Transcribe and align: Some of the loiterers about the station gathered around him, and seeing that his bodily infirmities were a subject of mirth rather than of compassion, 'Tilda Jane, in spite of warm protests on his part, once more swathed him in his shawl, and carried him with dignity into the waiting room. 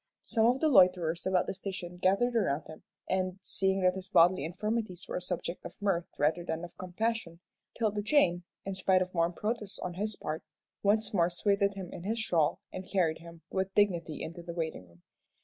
Some 0.23 0.47
of 0.47 0.59
the 0.61 0.67
loiterers 0.67 1.27
about 1.27 1.45
the 1.45 1.53
station 1.53 1.97
gathered 1.97 2.35
around 2.35 2.65
him, 2.65 2.81
and 3.07 3.37
seeing 3.39 3.81
that 3.81 3.93
his 3.93 4.09
bodily 4.09 4.43
infirmities 4.43 5.07
were 5.07 5.17
a 5.17 5.21
subject 5.21 5.63
of 5.63 5.79
mirth 5.79 6.07
rather 6.17 6.43
than 6.43 6.63
of 6.63 6.75
compassion, 6.75 7.39
'Tilda 7.75 8.01
Jane, 8.01 8.43
in 8.65 8.73
spite 8.73 9.03
of 9.03 9.13
warm 9.13 9.33
protests 9.33 9.77
on 9.77 9.93
his 9.93 10.15
part, 10.15 10.41
once 10.81 11.13
more 11.13 11.29
swathed 11.29 11.75
him 11.75 11.93
in 11.93 12.01
his 12.01 12.17
shawl, 12.17 12.61
and 12.73 12.89
carried 12.91 13.19
him 13.19 13.43
with 13.51 13.75
dignity 13.75 14.23
into 14.23 14.41
the 14.41 14.55
waiting 14.55 14.87
room. 14.87 15.03